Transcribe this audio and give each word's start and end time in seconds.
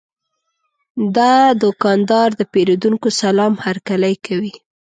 دا 1.15 1.35
دوکاندار 1.63 2.29
د 2.39 2.41
پیرودونکو 2.51 3.07
سلام 3.21 3.53
هرکلی 3.65 4.15
کوي. 4.25 4.53